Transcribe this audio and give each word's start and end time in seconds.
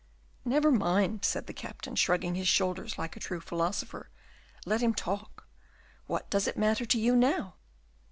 "Never 0.45 0.71
mind," 0.71 1.23
said 1.23 1.45
the 1.45 1.53
Captain, 1.53 1.95
shrugging 1.95 2.33
his 2.33 2.47
shoulders 2.47 2.97
like 2.97 3.15
a 3.15 3.19
true 3.19 3.39
philosopher, 3.39 4.09
"let 4.65 4.81
him 4.81 4.95
talk; 4.95 5.47
what 6.07 6.27
does 6.31 6.47
it 6.47 6.57
matter 6.57 6.87
to 6.87 6.99
you 6.99 7.15
now?" 7.15 7.53